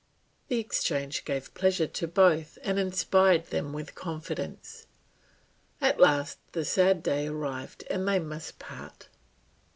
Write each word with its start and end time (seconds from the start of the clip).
The 0.47 0.57
exchange 0.57 1.25
gave 1.25 1.53
pleasure 1.53 1.85
to 1.85 2.07
both 2.07 2.57
and 2.63 2.79
inspired 2.79 3.51
them 3.51 3.71
with 3.71 3.93
confidence. 3.93 4.87
At 5.79 5.99
last 5.99 6.39
the 6.53 6.65
sad 6.65 7.03
day 7.03 7.27
arrived 7.27 7.83
and 7.87 8.07
they 8.07 8.17
must 8.17 8.57
part. 8.57 9.09